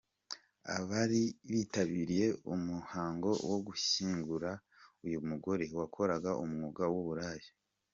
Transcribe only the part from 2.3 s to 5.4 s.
umuhango wo gushyingura uyu